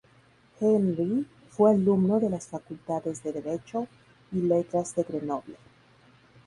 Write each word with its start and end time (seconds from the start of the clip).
Henri 0.59 1.27
fue 1.51 1.69
alumno 1.69 2.19
de 2.19 2.31
las 2.31 2.47
Facultades 2.47 3.21
de 3.21 3.33
Derecho 3.33 3.87
y 4.31 4.37
Letras 4.37 4.95
de 4.95 5.03
Grenoble. 5.03 5.57